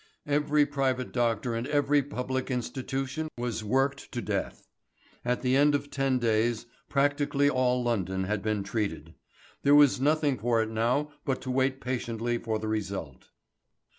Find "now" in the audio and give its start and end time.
10.71-11.11